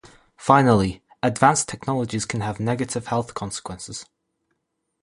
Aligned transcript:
Finally, 0.37 1.03
advanced 1.21 1.69
technologies 1.69 2.25
can 2.25 2.41
have 2.41 2.59
negative 2.59 3.05
health 3.05 3.35
consequences. 3.35 4.07